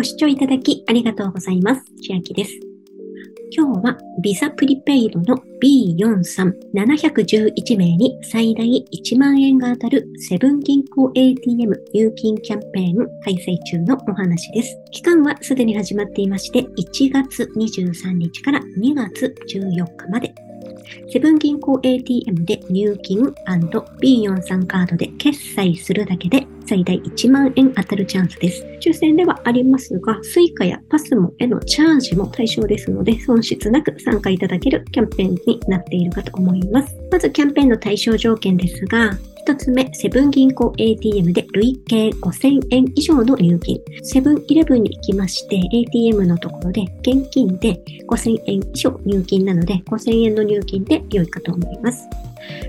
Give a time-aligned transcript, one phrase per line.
[0.00, 1.82] ご視聴いただきありがとうございます。
[2.00, 2.52] 千秋です。
[3.54, 14.74] 今日はビザプリペイドの B43711 名に最大1万円が当たるセブン銀行 ATM 入金キャンペーン開催中のお話です。
[14.90, 20.34] 期間はすでに始まっていまして1月23日から2月14日まで
[21.12, 28.64] セブン銀行 ATM で入金 &B43 カードで決済するだけで最大1万円当たるチャンスです。
[28.80, 36.96] 抽選ではありますが、Suica や PASMO へのチャージも対象ですので、損失なく参加いただけるキャンペーンになっているかと思います。
[37.10, 43.80] まずキャンペーンの対象条件ですが、一つ目、セブン銀行 ATM で累計5000円以上の入金。
[44.02, 52.06] セブンイレブンに行きまして、ATM のところで現金で5000円以上入金なので、5000円の入金で良いかと思います。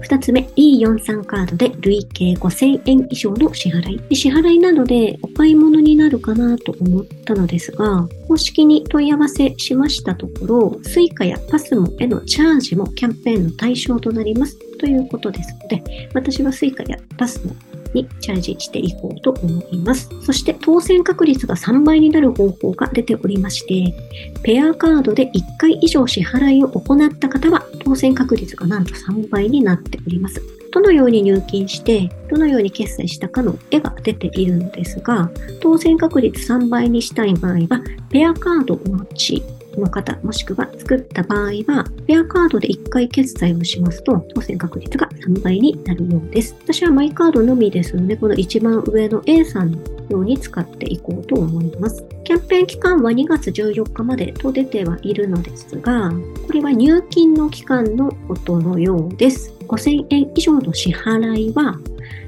[0.00, 4.16] 二つ目、E43 カードで累計5000円以上の支払い。
[4.16, 17.54] 支払いなどでお買い物になるかなと思ったのですが、公式に問い合わせしましたところ、Suica や PASMO へのチャージもキャンペーンの対象となりますということですので、私は Suica や PASMO
[17.94, 20.08] にチャージしていこうと思います。
[20.22, 23.94] そして当選確率が3倍になる方法が出ておりまして、
[24.42, 30.42] ペアカードで1回以上支払いを行った方は当選確率がなんと3倍になっております。
[30.72, 35.30] どのように入金して、どのように決済したかの絵が出ているのですが、
[35.60, 37.80] 当選確率3倍にしたい場合は、
[38.10, 39.42] ペアカードをお持ち
[39.80, 46.56] の方、もしくは作った場合は、ペアカードで1回決済をしますと、当選確率が3倍になるようです。
[46.64, 49.78] 私はマイカードのみですので、この一番上の A さんの
[50.10, 52.04] ように使っていこうと思います。
[52.24, 56.12] キャンペーン期間は2月14日までと出てはいるのですが、
[56.46, 59.52] これは入金の期間のことのようです。
[59.66, 61.78] 5000円以上の支払いは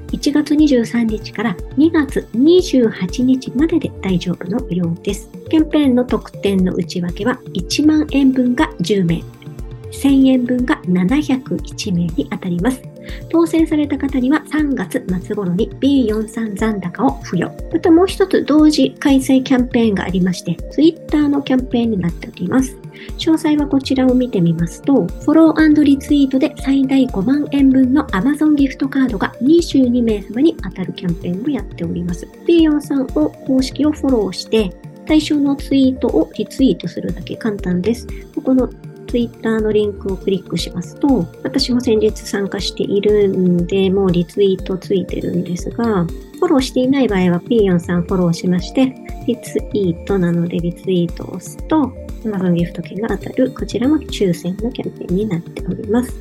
[0.07, 5.29] 1月23日から2月28日までで大丈夫のようです。
[5.49, 9.23] キャンペーンの特典の内訳は1万円分が10名、
[9.91, 12.81] 1000円分が701名に当たります。
[13.29, 17.51] 当選された方には3月末頃に B43 残高を付与。
[17.71, 22.77] またもう一つ同時開催キャンペーンがありまして、Twitter のキャンペーンになっております。
[23.17, 32.27] 詳細はこちらを見てみますと、フォローリツイートで最大5万円分の Amazon ギフトカードが22名様に当たるキャンペーンをやっております。
[32.47, 34.71] B4 さんを公式をフォローして、
[35.05, 38.07] 対象のツイートをリツイートするだけ簡単です。
[38.35, 38.69] ここの
[39.07, 46.05] Twitter のリンクをクリックしますと、私も先日参加しているんで、もうリツイートついてるんですが、
[46.39, 48.93] フォローしていない場合は P4 さんフォローしまして、
[49.25, 51.91] リツイートなのでリツイートを押すと、
[52.23, 56.13] Amazon ギフト券が当たる、こちらも抽選のキャンペーンになっております。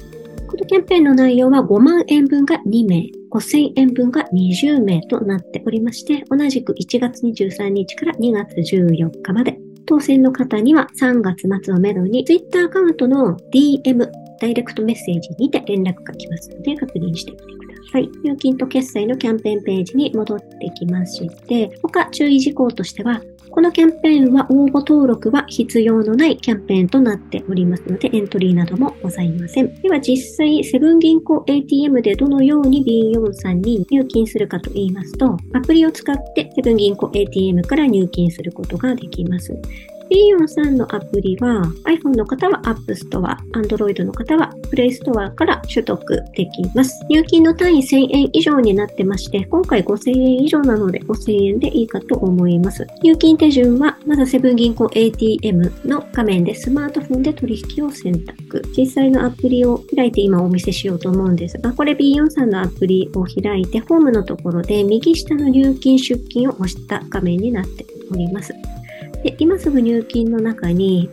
[0.46, 14.10] このキャンペーンの内容は5万円分が2名、5000円分が20名となっておりまして、同じく1月23日から2月14日まで、当選の方には3月末をめどに Twitter アカウントの DM、
[14.40, 18.10] ダイレクトメッセージにて連絡が来ますので確認してみてください。
[18.24, 23.22] 入金と決済のキャンペーンページに戻ってきまして、他注意事項としては、
[23.56, 29.80] このキャンペーンは応募登録は必要のないキャンペーンとなっておりますので、エントリーなどもございません。
[29.80, 39.58] では実際、セブン銀行 ATM でどのように B4 さんに入金するかと言いますと、アプリを使ってセブン銀行 ATM から入金することができます。
[40.10, 46.04] B43 のアプリは iPhone の方は App Store、Android の方は Play Store から取得
[46.36, 47.04] できます。
[47.08, 52.86] 入金の単位1000円以上になってまして、今回5000円以上なので5000円でいいかと思います。
[53.02, 58.62] 入金手順は、まずセブン銀行 ATM の画面でスマートフォンで取引を選択。
[58.76, 68.54] 実際のアプリを開いて今お見せしようと思うんですが、これ B43 のアプリを開いて、ホームのところで右下の入金出金を押した画面になっております。
[69.26, 71.10] で今すぐ入金の中に、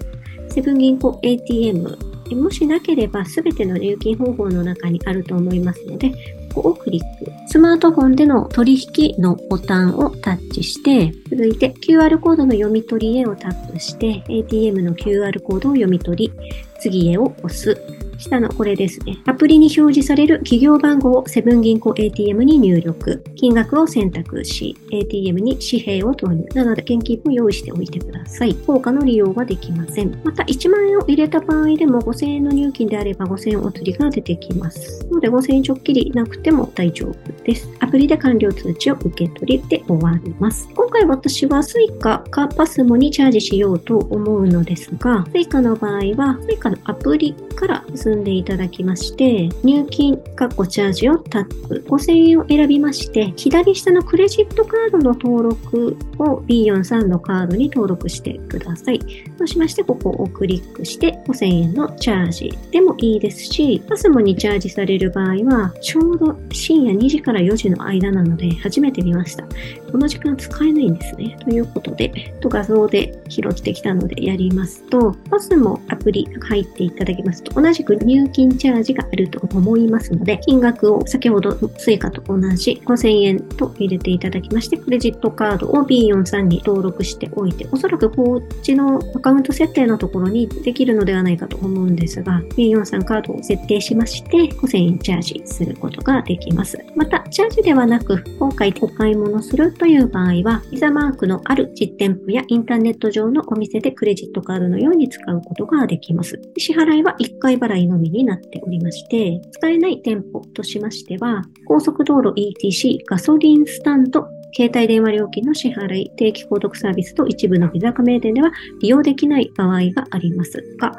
[0.50, 1.98] セブン銀行 ATM、
[2.36, 6.12] もしなければ全ての入金方法の中にあると思いますので、
[6.54, 7.32] ここをクリック。
[7.48, 16.34] スマートフォンでの取引のボタンをタッチして、続いて QR コードの読み取りへをタップして、ATM の QR コードを読み取り、
[16.80, 17.76] 次へを押す。
[18.24, 19.18] 下のこれですね。
[19.26, 23.24] アプリに表示される企業番号をセブン銀行 ATM に入力。
[23.36, 26.46] 金額を選択し、ATM に紙幣を投入。
[26.56, 28.56] なので、現金も用意しておいてください。
[28.56, 30.20] 効果の利用はできません。
[30.24, 35.06] また、1万円を入れた場合でも5000円の入金であれば5000円お釣りが出てきます。
[35.12, 37.70] ので、5000円直っきりなくても大丈夫です。
[37.80, 40.70] アプリで完了通知を受け取りで終わります。
[40.74, 59.00] 今回私は Suica か PASMO にチャージしようと思うのですが、Suica の場合は Suica のアプリからス進んでいただきまして、入金、カッコチャージをタップ、5000円を選びまして、左下のクレジットカードの登録を B43 のカードに登録してください。
[59.38, 69.46] そうしまして、ここをクリックして、5000円のチャージでもいいですし、パスモにチャージされる場合は、ちょうど深夜2時から4時の間なので、初めて見ました。
[69.92, 71.38] この時間使えないんですね。
[71.44, 96.78] ということで、と画像で拾ってきたのでやりますと、パスもアプリ入っていただきますと、同じく入金チャージがあると思いますので、金額を先ほどの Suica と同じ5000円と入れていただきまして、クレジットカードを B43 に登録しておいて、おそらくこっちのアカウント設定のところにできるのではないかと思うんですが、B43 カードを設定しまして、5000円チャージすることができます。
[96.96, 106.40] また、チャージではなく、今回お買い物するという場合は、ビザマークのある実店舗やインターネット上のお店でクレジットカードのように使うことができます。
[106.58, 118.52] 支払いは1回払いのみになっておりまして、使えない店舗としましては、高速道路 ETC、ガソリンスタンド、携帯電話料金の支払い、定期購読サービスと一部のビザ加盟店では
[118.82, 120.62] 利用できない場合があります。
[120.80, 120.92] が、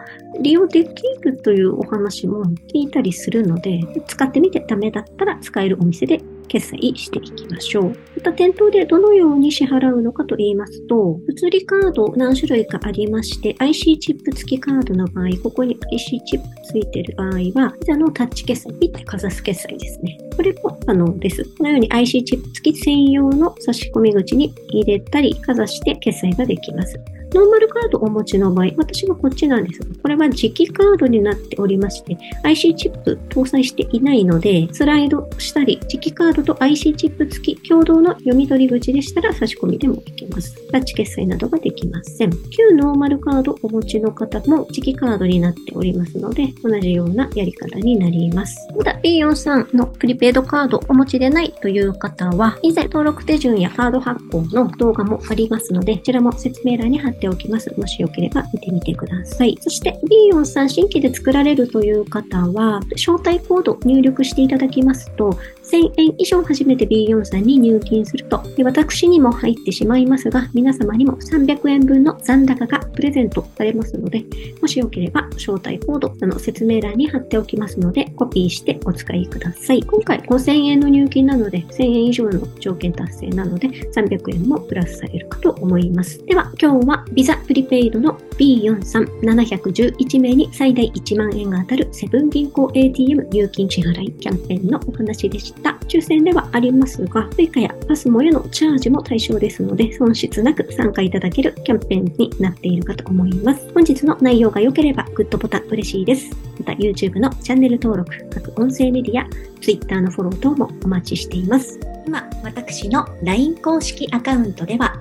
[0.42, 0.90] 利用でき
[1.22, 2.44] るというお話も
[2.74, 7.96] 聞いたりするので、使ってみてダメだったら使えるお店で決済していきましょう。
[8.16, 20.18] また店頭でどのように支払うのかと言いますと、物理カード何種類かありまして、IC チップ付きカードの場合、ここに IC チップ付いてる場合は、ビザのタッチ決済、ピッてかざす決済ですね。
[20.36, 21.44] これも可能です。
[21.44, 26.98] このように IC チップ付き専用の差し込み口に入れたり、かざして決済ができます。
[27.34, 40.54] ノーマルカードをお持ちの場合、私はこっちなんですが、これは磁気カードになっておりまして、IC チップ搭載していないので、スライドしたり、磁気カードと IC チップ付き共同の読み取り口でしたら差し込みでもいけます。
[40.70, 42.30] タッチ決済などができません。
[42.50, 48.56] 旧ノーマルカードをお持ちの方も磁気カードになっておりますので、同じようなやり方になります。
[48.76, 57.72] また B43 のプリペイドカードをお持ちでないという方は、以前登録手順やカード発行の動画もありますので、こちらも説明欄に貼ってておきます。
[57.78, 59.56] もしよければ見てみてください。
[59.60, 59.98] そして
[60.30, 65.30] B43 新規で作られるという方は、招待コード入力していただきますと、
[65.64, 74.24] 1000円以上初めて B4 さんに入金すると、私にも入ってしまいますが、皆様にも300円分の残高がプレゼントされますので、
[74.60, 79.82] もしよければ招待コードの説明欄に貼っておきますので、コピーしてお使いください。
[79.82, 86.22] 今回5000円の入金なので、1000円以上の条件達成なので、300円もプラスされるかと思います。
[86.26, 95.78] では、今日はビザプリペイドの B43711 名に最大1万円が当たるセブン銀行 ATM 入金支払いキャンペーンのお話でした。
[95.86, 103.72] 抽選ではありますが、スイカやパスモへのチャージも対象ですので、損失なく参加いただけるキャンペーンになっているかと思います。
[103.72, 106.36] 本日の内容が良ければグッドボタン嬉しいです。
[106.58, 109.28] また YouTube のチャンネル登録、各音声メディア、
[109.60, 111.78] Twitter のフォロー等もお待ちしています。
[112.06, 115.00] 今、私の LINE 公式アカウントでは、